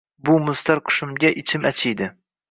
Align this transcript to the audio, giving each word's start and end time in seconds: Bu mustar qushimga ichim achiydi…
Bu 0.27 0.35
mustar 0.45 0.79
qushimga 0.87 1.31
ichim 1.41 1.67
achiydi… 1.71 2.09